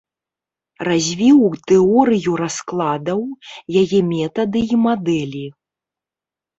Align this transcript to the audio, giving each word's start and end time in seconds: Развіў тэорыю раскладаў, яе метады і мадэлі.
Развіў 0.87 1.39
тэорыю 1.73 2.31
раскладаў, 2.43 3.21
яе 3.85 3.99
метады 4.11 4.59
і 4.75 4.85
мадэлі. 4.91 5.47